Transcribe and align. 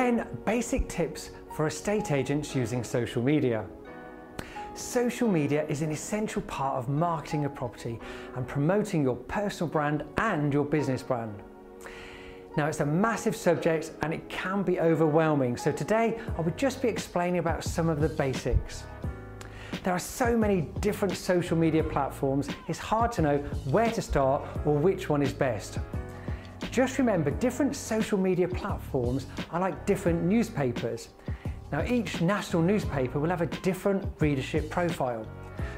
10 0.00 0.26
basic 0.46 0.88
tips 0.88 1.28
for 1.54 1.66
estate 1.66 2.10
agents 2.10 2.56
using 2.56 2.82
social 2.82 3.22
media. 3.22 3.66
Social 4.72 5.28
media 5.28 5.66
is 5.68 5.82
an 5.82 5.90
essential 5.90 6.40
part 6.40 6.78
of 6.78 6.88
marketing 6.88 7.44
a 7.44 7.50
property 7.50 8.00
and 8.34 8.48
promoting 8.48 9.02
your 9.02 9.16
personal 9.16 9.70
brand 9.70 10.02
and 10.16 10.54
your 10.54 10.64
business 10.64 11.02
brand. 11.02 11.42
Now 12.56 12.66
it's 12.66 12.80
a 12.80 12.86
massive 12.86 13.36
subject 13.36 13.90
and 14.00 14.14
it 14.14 14.26
can 14.30 14.62
be 14.62 14.80
overwhelming, 14.80 15.58
so 15.58 15.70
today 15.70 16.18
I 16.38 16.40
would 16.40 16.56
just 16.56 16.80
be 16.80 16.88
explaining 16.88 17.38
about 17.38 17.62
some 17.62 17.90
of 17.90 18.00
the 18.00 18.08
basics. 18.08 18.84
There 19.82 19.92
are 19.92 19.98
so 19.98 20.34
many 20.34 20.62
different 20.80 21.14
social 21.14 21.58
media 21.58 21.84
platforms, 21.84 22.48
it's 22.68 22.78
hard 22.78 23.12
to 23.12 23.20
know 23.20 23.36
where 23.66 23.90
to 23.90 24.00
start 24.00 24.48
or 24.64 24.78
which 24.78 25.10
one 25.10 25.20
is 25.20 25.34
best. 25.34 25.78
Just 26.70 26.98
remember, 26.98 27.30
different 27.32 27.74
social 27.74 28.16
media 28.16 28.46
platforms 28.46 29.26
are 29.50 29.60
like 29.60 29.86
different 29.86 30.22
newspapers. 30.22 31.08
Now 31.72 31.84
each 31.84 32.20
national 32.20 32.62
newspaper 32.62 33.18
will 33.18 33.30
have 33.30 33.42
a 33.42 33.46
different 33.46 34.04
readership 34.20 34.70
profile. 34.70 35.26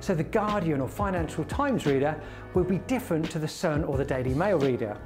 So 0.00 0.14
the 0.14 0.24
Guardian 0.24 0.80
or 0.80 0.88
Financial 0.88 1.44
Times 1.44 1.86
reader 1.86 2.20
will 2.54 2.64
be 2.64 2.78
different 2.78 3.30
to 3.30 3.38
the 3.38 3.46
Sun 3.46 3.84
or 3.84 3.96
the 3.96 4.04
Daily 4.04 4.34
Mail 4.34 4.58
reader. 4.58 4.96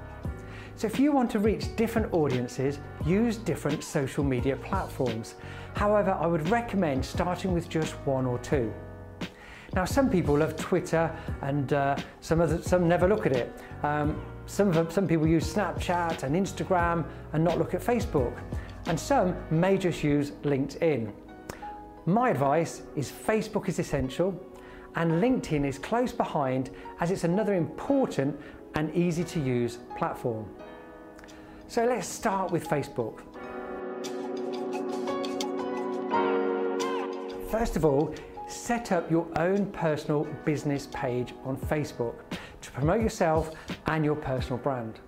So 0.77 0.87
if 0.87 0.99
you 0.99 1.13
want 1.13 1.31
to 1.33 1.39
reach 1.39 1.77
different 1.77 2.13
audiences, 2.13 2.81
use 3.05 3.37
different 3.37 3.85
social 3.85 4.25
media 4.25 4.57
platforms. 4.57 5.35
However, 5.75 6.13
I 6.13 6.27
would 6.27 6.49
recommend 6.49 7.05
starting 7.05 7.53
with 7.53 7.69
just 7.69 7.93
one 8.07 8.27
or 8.27 8.39
two. 8.39 8.73
Now, 9.75 9.85
some 9.85 10.09
people 10.09 10.39
love 10.39 10.57
Twitter 10.57 11.15
and 11.43 11.73
uh, 11.73 11.97
some, 12.21 12.41
other, 12.41 12.63
some 12.63 12.89
never 12.89 13.09
look 13.09 13.27
at 13.27 13.33
it. 13.33 13.53
Um, 13.83 14.21
some, 14.47 14.91
some 14.91 15.09
people 15.09 15.27
use 15.27 15.53
Snapchat 15.53 16.23
and 16.23 16.35
Instagram 16.37 17.05
and 17.33 17.43
not 17.43 17.59
look 17.59 17.75
at 17.75 17.81
Facebook. 17.81 18.37
And 18.87 18.99
some 18.99 19.37
may 19.51 19.79
just 19.79 20.05
use 20.05 20.33
LinkedIn. 20.43 21.13
My 22.07 22.31
advice 22.31 22.83
is 22.97 23.11
Facebook 23.11 23.69
is 23.69 23.79
essential 23.79 24.39
and 24.97 25.13
LinkedIn 25.13 25.65
is 25.65 25.79
close 25.79 26.13
behind 26.13 26.71
as 27.01 27.11
it's 27.11 27.25
another 27.25 27.55
important 27.55 28.39
and 28.75 28.95
easy 28.95 29.25
to 29.25 29.41
use 29.41 29.79
platform. 29.97 30.45
So 31.67 31.87
let's 31.87 32.07
start 32.07 32.51
with 32.51 32.69
Facebook. 32.69 33.21
First 37.51 37.77
of 37.77 37.85
all, 37.85 38.15
set 38.49 38.93
up 38.93 39.11
your 39.11 39.27
own 39.39 39.67
personal 39.73 40.25
business 40.45 40.89
page 40.93 41.33
on 41.45 41.57
Facebook 41.57 42.17
promote 42.75 43.01
yourself 43.01 43.53
and 43.87 44.05
your 44.05 44.17
personal 44.17 44.59
brand. 44.59 44.99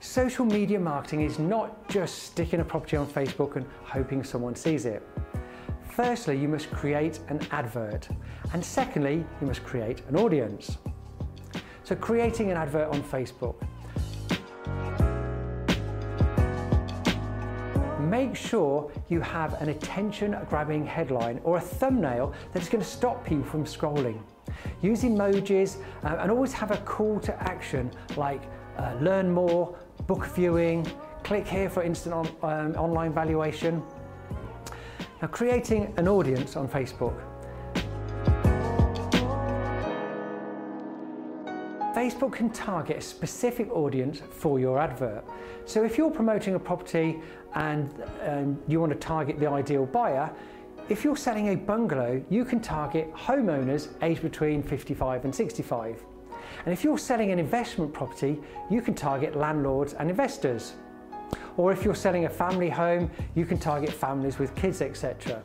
Social 0.00 0.46
media 0.46 0.80
marketing 0.80 1.20
is 1.20 1.38
not 1.38 1.86
just 1.90 2.22
sticking 2.22 2.60
a 2.60 2.64
property 2.64 2.96
on 2.96 3.06
Facebook 3.06 3.56
and 3.56 3.66
hoping 3.84 4.24
someone 4.24 4.54
sees 4.56 4.86
it. 4.86 5.06
Firstly, 5.90 6.38
you 6.38 6.48
must 6.48 6.70
create 6.70 7.20
an 7.28 7.38
advert. 7.50 8.08
And 8.54 8.64
secondly, 8.64 9.26
you 9.40 9.46
must 9.46 9.62
create 9.62 10.00
an 10.08 10.16
audience. 10.16 10.78
So 11.84 11.94
creating 11.94 12.50
an 12.50 12.56
advert 12.56 12.88
on 12.88 13.02
Facebook. 13.02 13.56
Make 18.00 18.34
sure 18.34 18.90
you 19.08 19.20
have 19.20 19.60
an 19.60 19.68
attention 19.68 20.36
grabbing 20.48 20.86
headline 20.86 21.40
or 21.44 21.58
a 21.58 21.60
thumbnail 21.60 22.32
that's 22.52 22.68
going 22.70 22.82
to 22.82 22.88
stop 22.88 23.24
people 23.24 23.44
from 23.44 23.64
scrolling. 23.64 24.20
Use 24.82 25.02
emojis 25.02 25.76
uh, 26.04 26.16
and 26.20 26.30
always 26.30 26.52
have 26.52 26.70
a 26.70 26.76
call 26.78 27.20
to 27.20 27.42
action 27.42 27.90
like 28.16 28.42
uh, 28.78 28.94
learn 29.00 29.30
more, 29.30 29.76
book 30.06 30.26
viewing, 30.26 30.86
click 31.22 31.46
here 31.46 31.68
for 31.68 31.82
instant 31.82 32.14
on, 32.14 32.26
um, 32.42 32.74
online 32.76 33.12
valuation. 33.12 33.82
Now 35.20 35.28
creating 35.28 35.92
an 35.96 36.08
audience 36.08 36.56
on 36.56 36.68
Facebook. 36.68 37.14
Facebook 41.94 42.32
can 42.32 42.48
target 42.50 42.96
a 42.96 43.00
specific 43.00 43.70
audience 43.70 44.22
for 44.30 44.58
your 44.58 44.78
advert. 44.78 45.24
So 45.66 45.84
if 45.84 45.98
you're 45.98 46.10
promoting 46.10 46.54
a 46.54 46.58
property 46.58 47.20
and 47.54 47.92
um, 48.22 48.58
you 48.66 48.80
want 48.80 48.92
to 48.92 48.98
target 48.98 49.38
the 49.38 49.50
ideal 49.50 49.84
buyer, 49.84 50.30
if 50.90 51.04
you're 51.04 51.16
selling 51.16 51.50
a 51.50 51.56
bungalow, 51.56 52.20
you 52.28 52.44
can 52.44 52.58
target 52.58 53.14
homeowners 53.14 53.88
aged 54.02 54.22
between 54.22 54.60
55 54.60 55.24
and 55.24 55.32
65. 55.32 56.02
And 56.64 56.72
if 56.72 56.82
you're 56.82 56.98
selling 56.98 57.30
an 57.30 57.38
investment 57.38 57.92
property, 57.92 58.40
you 58.68 58.82
can 58.82 58.94
target 58.94 59.36
landlords 59.36 59.94
and 59.94 60.10
investors. 60.10 60.74
Or 61.56 61.70
if 61.70 61.84
you're 61.84 61.94
selling 61.94 62.24
a 62.24 62.28
family 62.28 62.68
home, 62.68 63.08
you 63.36 63.46
can 63.46 63.56
target 63.56 63.90
families 63.92 64.40
with 64.40 64.52
kids, 64.56 64.82
etc. 64.82 65.44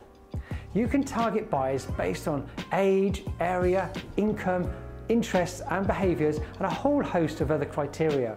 You 0.74 0.88
can 0.88 1.04
target 1.04 1.48
buyers 1.48 1.86
based 1.96 2.26
on 2.26 2.48
age, 2.72 3.24
area, 3.38 3.92
income, 4.16 4.68
interests 5.08 5.62
and 5.70 5.86
behaviours 5.86 6.38
and 6.38 6.62
a 6.66 6.70
whole 6.70 7.04
host 7.04 7.40
of 7.40 7.52
other 7.52 7.66
criteria. 7.66 8.36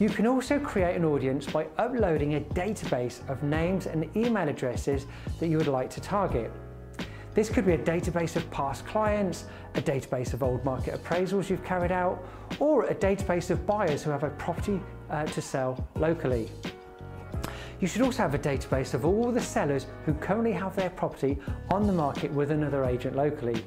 You 0.00 0.08
can 0.08 0.28
also 0.28 0.60
create 0.60 0.94
an 0.94 1.04
audience 1.04 1.44
by 1.46 1.66
uploading 1.76 2.36
a 2.36 2.40
database 2.40 3.28
of 3.28 3.42
names 3.42 3.86
and 3.86 4.08
email 4.16 4.48
addresses 4.48 5.06
that 5.40 5.48
you 5.48 5.56
would 5.56 5.66
like 5.66 5.90
to 5.90 6.00
target. 6.00 6.52
This 7.34 7.50
could 7.50 7.66
be 7.66 7.72
a 7.72 7.78
database 7.78 8.36
of 8.36 8.48
past 8.52 8.86
clients, 8.86 9.46
a 9.74 9.82
database 9.82 10.34
of 10.34 10.44
old 10.44 10.64
market 10.64 11.02
appraisals 11.02 11.50
you've 11.50 11.64
carried 11.64 11.90
out, 11.90 12.24
or 12.60 12.84
a 12.84 12.94
database 12.94 13.50
of 13.50 13.66
buyers 13.66 14.04
who 14.04 14.10
have 14.10 14.22
a 14.22 14.30
property 14.30 14.80
uh, 15.10 15.26
to 15.26 15.42
sell 15.42 15.84
locally. 15.96 16.48
You 17.80 17.88
should 17.88 18.02
also 18.02 18.22
have 18.22 18.34
a 18.34 18.38
database 18.38 18.94
of 18.94 19.04
all 19.04 19.32
the 19.32 19.40
sellers 19.40 19.86
who 20.04 20.14
currently 20.14 20.52
have 20.52 20.76
their 20.76 20.90
property 20.90 21.38
on 21.72 21.88
the 21.88 21.92
market 21.92 22.32
with 22.32 22.52
another 22.52 22.84
agent 22.84 23.16
locally. 23.16 23.64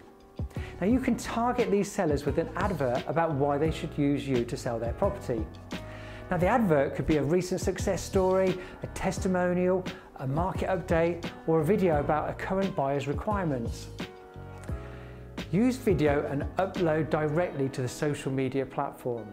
Now 0.80 0.88
you 0.88 1.00
can 1.02 1.18
target 1.18 1.70
these 1.70 1.92
sellers 1.92 2.26
with 2.26 2.38
an 2.38 2.50
advert 2.56 3.04
about 3.08 3.34
why 3.34 3.58
they 3.58 3.72
should 3.72 3.98
use 3.98 4.26
you 4.26 4.46
to 4.46 4.56
sell 4.56 4.80
their 4.80 4.94
property. 4.94 5.46
Now 6.32 6.38
the 6.38 6.48
advert 6.48 6.96
could 6.96 7.06
be 7.06 7.18
a 7.18 7.24
recent 7.24 7.60
success 7.60 8.02
story, 8.02 8.58
a 8.84 8.88
testimonial, 8.88 9.84
a 10.16 10.26
market 10.26 10.70
update 10.70 11.30
or 11.46 11.60
a 11.60 11.66
video 11.66 12.00
about 12.00 12.30
a 12.30 12.34
current 12.34 12.74
buyer's 12.74 13.06
requirements. 13.06 13.88
Use 15.52 15.76
video 15.76 16.26
and 16.28 16.44
upload 16.56 17.10
directly 17.10 17.68
to 17.68 17.82
the 17.82 17.88
social 17.88 18.32
media 18.32 18.66
platform. 18.66 19.28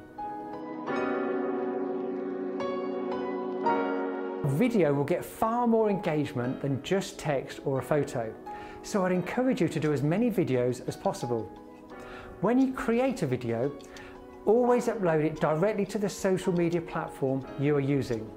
Video 4.57 4.93
will 4.93 5.05
get 5.05 5.25
far 5.25 5.69
more 5.69 5.91
engagement 5.91 6.61
than 6.61 6.83
just 6.83 7.17
text 7.17 7.61
or 7.65 7.79
a 7.79 7.83
photo 7.83 8.35
so 8.83 9.07
I'd 9.07 9.13
encourage 9.13 9.61
you 9.61 9.69
to 9.69 9.79
do 9.79 9.93
as 9.93 10.03
many 10.03 10.33
videos 10.33 10.87
as 10.89 10.97
possible. 10.97 11.49
When 12.41 12.59
you 12.59 12.73
create 12.73 13.23
a 13.23 13.27
video, 13.27 13.73
always 14.49 14.89
upload 14.89 15.23
it 15.23 15.39
directly 15.41 15.85
to 15.85 15.99
the 15.99 16.09
social 16.09 16.53
media 16.53 16.81
platform 16.81 17.47
you 17.61 17.77
are 17.77 17.81
using. 17.81 18.29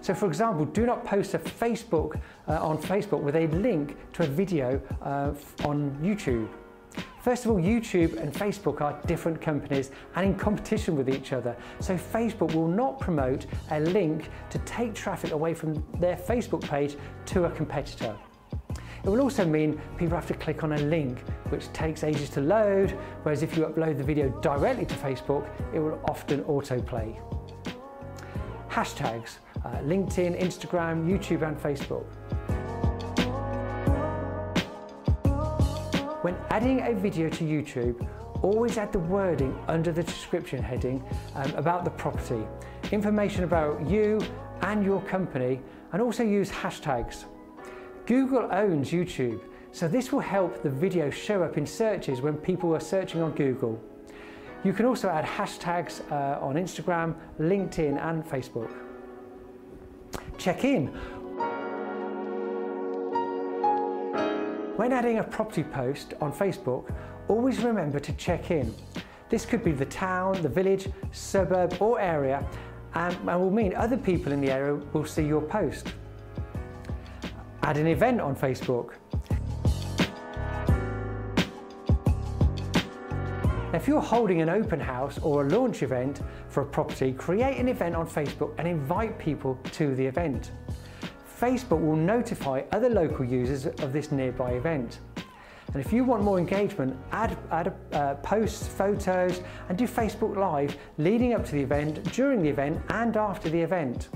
So 0.00 0.14
for 0.14 0.26
example, 0.26 0.66
do 0.66 0.84
not 0.84 1.04
post 1.04 1.34
a 1.34 1.38
Facebook 1.38 2.20
uh, 2.48 2.60
on 2.60 2.76
Facebook 2.76 3.22
with 3.22 3.36
a 3.36 3.46
link 3.48 3.96
to 4.14 4.24
a 4.24 4.26
video 4.26 4.80
uh, 5.02 5.32
on 5.64 5.96
YouTube. 6.02 6.48
First 7.22 7.44
of 7.44 7.50
all, 7.50 7.58
YouTube 7.58 8.16
and 8.18 8.32
Facebook 8.32 8.80
are 8.80 9.00
different 9.06 9.40
companies 9.40 9.90
and 10.14 10.26
in 10.26 10.34
competition 10.36 10.96
with 10.96 11.08
each 11.08 11.32
other. 11.32 11.56
So 11.80 11.96
Facebook 11.96 12.54
will 12.54 12.68
not 12.68 13.00
promote 13.00 13.46
a 13.70 13.80
link 13.80 14.28
to 14.50 14.58
take 14.60 14.94
traffic 14.94 15.32
away 15.32 15.54
from 15.54 15.84
their 15.98 16.16
Facebook 16.16 16.62
page 16.62 16.96
to 17.26 17.44
a 17.44 17.50
competitor. 17.50 18.16
It 19.06 19.10
will 19.10 19.20
also 19.20 19.46
mean 19.46 19.80
people 19.96 20.16
have 20.16 20.26
to 20.26 20.34
click 20.34 20.64
on 20.64 20.72
a 20.72 20.78
link 20.78 21.20
which 21.50 21.72
takes 21.72 22.02
ages 22.02 22.28
to 22.30 22.40
load, 22.40 22.90
whereas 23.22 23.44
if 23.44 23.56
you 23.56 23.64
upload 23.64 23.98
the 23.98 24.02
video 24.02 24.30
directly 24.40 24.84
to 24.84 24.94
Facebook, 24.96 25.48
it 25.72 25.78
will 25.78 26.00
often 26.08 26.42
autoplay. 26.42 27.16
Hashtags, 28.68 29.38
uh, 29.64 29.76
LinkedIn, 29.84 30.42
Instagram, 30.42 31.06
YouTube 31.06 31.46
and 31.46 31.56
Facebook. 31.56 32.04
When 36.24 36.36
adding 36.50 36.80
a 36.80 36.92
video 36.92 37.28
to 37.28 37.44
YouTube, 37.44 38.08
always 38.42 38.76
add 38.76 38.90
the 38.90 38.98
wording 38.98 39.56
under 39.68 39.92
the 39.92 40.02
description 40.02 40.60
heading 40.60 41.00
um, 41.36 41.54
about 41.54 41.84
the 41.84 41.92
property, 41.92 42.44
information 42.90 43.44
about 43.44 43.88
you 43.88 44.20
and 44.62 44.84
your 44.84 45.00
company, 45.02 45.60
and 45.92 46.02
also 46.02 46.24
use 46.24 46.50
hashtags. 46.50 47.26
Google 48.06 48.48
owns 48.52 48.92
YouTube, 48.92 49.40
so 49.72 49.88
this 49.88 50.12
will 50.12 50.20
help 50.20 50.62
the 50.62 50.70
video 50.70 51.10
show 51.10 51.42
up 51.42 51.58
in 51.58 51.66
searches 51.66 52.20
when 52.20 52.36
people 52.36 52.74
are 52.74 52.80
searching 52.80 53.20
on 53.20 53.32
Google. 53.32 53.82
You 54.62 54.72
can 54.72 54.86
also 54.86 55.08
add 55.08 55.24
hashtags 55.24 56.00
uh, 56.12 56.40
on 56.40 56.54
Instagram, 56.54 57.16
LinkedIn 57.40 58.00
and 58.00 58.24
Facebook. 58.24 58.72
Check 60.38 60.64
in. 60.64 60.86
When 64.76 64.92
adding 64.92 65.18
a 65.18 65.24
property 65.24 65.64
post 65.64 66.14
on 66.20 66.32
Facebook, 66.32 66.94
always 67.26 67.58
remember 67.64 67.98
to 67.98 68.12
check 68.12 68.52
in. 68.52 68.72
This 69.28 69.44
could 69.44 69.64
be 69.64 69.72
the 69.72 69.86
town, 69.86 70.40
the 70.42 70.48
village, 70.48 70.88
suburb 71.10 71.76
or 71.80 72.00
area 72.00 72.46
and, 72.94 73.16
and 73.28 73.40
will 73.40 73.50
mean 73.50 73.74
other 73.74 73.96
people 73.96 74.32
in 74.32 74.40
the 74.40 74.50
area 74.50 74.74
will 74.92 75.04
see 75.04 75.26
your 75.26 75.42
post. 75.42 75.92
Add 77.66 77.78
an 77.78 77.88
event 77.88 78.20
on 78.20 78.36
Facebook. 78.36 78.92
If 83.74 83.88
you're 83.88 84.00
holding 84.00 84.40
an 84.40 84.48
open 84.48 84.78
house 84.78 85.18
or 85.18 85.44
a 85.44 85.48
launch 85.48 85.82
event 85.82 86.20
for 86.48 86.62
a 86.62 86.64
property, 86.64 87.12
create 87.12 87.58
an 87.58 87.66
event 87.66 87.96
on 87.96 88.06
Facebook 88.08 88.54
and 88.58 88.68
invite 88.68 89.18
people 89.18 89.58
to 89.72 89.96
the 89.96 90.06
event. 90.06 90.52
Facebook 91.40 91.84
will 91.84 91.96
notify 91.96 92.62
other 92.70 92.88
local 92.88 93.24
users 93.24 93.66
of 93.66 93.92
this 93.92 94.12
nearby 94.12 94.52
event. 94.52 95.00
And 95.74 95.84
if 95.84 95.92
you 95.92 96.04
want 96.04 96.22
more 96.22 96.38
engagement, 96.38 96.96
add, 97.10 97.36
add 97.50 97.74
uh, 97.90 98.14
posts, 98.22 98.68
photos, 98.68 99.42
and 99.68 99.76
do 99.76 99.88
Facebook 99.88 100.36
Live 100.36 100.76
leading 100.98 101.34
up 101.34 101.44
to 101.46 101.50
the 101.50 101.62
event, 101.62 102.12
during 102.12 102.42
the 102.42 102.48
event, 102.48 102.80
and 102.90 103.16
after 103.16 103.48
the 103.48 103.60
event. 103.60 104.08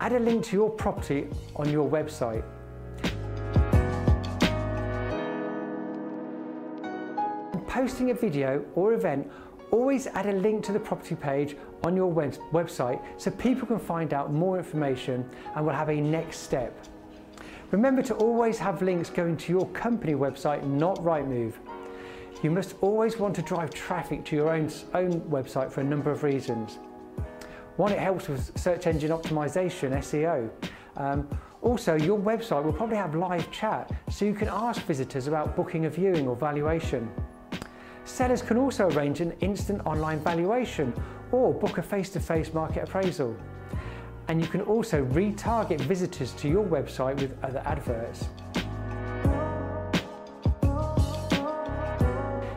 Add 0.00 0.12
a 0.12 0.18
link 0.18 0.44
to 0.46 0.56
your 0.56 0.70
property 0.70 1.28
on 1.56 1.70
your 1.70 1.88
website. 1.88 2.44
Posting 7.66 8.10
a 8.10 8.14
video 8.14 8.64
or 8.74 8.94
event 8.94 9.30
Always 9.74 10.06
add 10.06 10.26
a 10.26 10.32
link 10.32 10.62
to 10.66 10.72
the 10.72 10.78
property 10.78 11.16
page 11.16 11.56
on 11.82 11.96
your 11.96 12.06
web 12.06 12.36
website 12.52 13.02
so 13.16 13.32
people 13.32 13.66
can 13.66 13.80
find 13.80 14.14
out 14.14 14.32
more 14.32 14.56
information 14.56 15.28
and 15.56 15.66
will 15.66 15.72
have 15.72 15.88
a 15.88 16.00
next 16.00 16.42
step. 16.42 16.72
Remember 17.72 18.00
to 18.02 18.14
always 18.14 18.56
have 18.56 18.82
links 18.82 19.10
going 19.10 19.36
to 19.36 19.52
your 19.52 19.66
company 19.70 20.12
website, 20.12 20.64
not 20.64 20.98
Rightmove. 20.98 21.54
You 22.44 22.52
must 22.52 22.76
always 22.82 23.18
want 23.18 23.34
to 23.34 23.42
drive 23.42 23.74
traffic 23.74 24.24
to 24.26 24.36
your 24.36 24.50
own, 24.50 24.70
own 24.94 25.20
website 25.22 25.72
for 25.72 25.80
a 25.80 25.84
number 25.84 26.12
of 26.12 26.22
reasons. 26.22 26.78
One, 27.76 27.90
it 27.90 27.98
helps 27.98 28.28
with 28.28 28.56
search 28.56 28.86
engine 28.86 29.10
optimization, 29.10 29.96
SEO. 29.98 30.48
Um, 30.96 31.28
also, 31.60 31.96
your 31.96 32.18
website 32.18 32.62
will 32.62 32.72
probably 32.72 32.96
have 32.96 33.16
live 33.16 33.50
chat 33.50 33.90
so 34.08 34.24
you 34.24 34.34
can 34.34 34.48
ask 34.48 34.82
visitors 34.82 35.26
about 35.26 35.56
booking 35.56 35.86
a 35.86 35.90
viewing 35.90 36.28
or 36.28 36.36
valuation. 36.36 37.10
Sellers 38.04 38.42
can 38.42 38.58
also 38.58 38.88
arrange 38.90 39.20
an 39.20 39.32
instant 39.40 39.84
online 39.86 40.20
valuation 40.20 40.92
or 41.32 41.52
book 41.52 41.78
a 41.78 41.82
face-to-face 41.82 42.50
-face 42.50 42.54
market 42.54 42.84
appraisal. 42.84 43.34
And 44.28 44.40
you 44.40 44.46
can 44.46 44.60
also 44.60 45.04
retarget 45.06 45.80
visitors 45.80 46.32
to 46.34 46.48
your 46.48 46.64
website 46.64 47.20
with 47.20 47.32
other 47.42 47.62
adverts. 47.64 48.28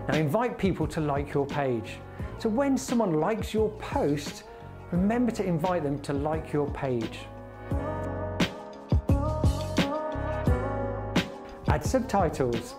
Now 0.07 0.15
invite 0.15 0.57
people 0.57 0.87
to 0.87 1.01
like 1.01 1.33
your 1.33 1.45
page. 1.45 1.99
So 2.37 2.49
when 2.49 2.77
someone 2.77 3.13
likes 3.13 3.53
your 3.53 3.69
post, 3.79 4.43
remember 4.91 5.31
to 5.31 5.43
invite 5.43 5.83
them 5.83 5.99
to 5.99 6.13
like 6.13 6.53
your 6.53 6.69
page. 6.71 7.19
Add 11.67 11.85
subtitles. 11.85 12.75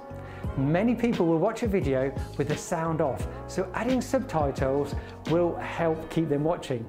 Many 0.57 0.95
people 0.95 1.27
will 1.27 1.39
watch 1.39 1.63
a 1.63 1.69
video 1.69 2.13
with 2.37 2.49
the 2.49 2.57
sound 2.57 3.01
off, 3.01 3.29
so 3.47 3.71
adding 3.75 4.01
subtitles 4.01 4.95
will 5.31 5.55
help 5.57 6.11
keep 6.11 6.29
them 6.29 6.43
watching. 6.43 6.85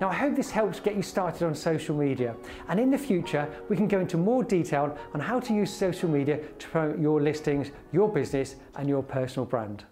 Now 0.00 0.08
I 0.08 0.14
hope 0.14 0.34
this 0.34 0.50
helps 0.50 0.80
get 0.80 0.96
you 0.96 1.02
started 1.02 1.46
on 1.46 1.54
social 1.54 1.96
media 1.96 2.34
and 2.68 2.80
in 2.80 2.90
the 2.90 2.98
future 2.98 3.48
we 3.68 3.76
can 3.76 3.86
go 3.86 4.00
into 4.00 4.16
more 4.16 4.42
detail 4.42 4.98
on 5.14 5.20
how 5.20 5.38
to 5.40 5.54
use 5.54 5.72
social 5.72 6.08
media 6.08 6.38
to 6.58 6.68
promote 6.68 6.98
your 6.98 7.20
listings, 7.20 7.70
your 7.92 8.08
business 8.08 8.56
and 8.76 8.88
your 8.88 9.02
personal 9.02 9.46
brand. 9.46 9.84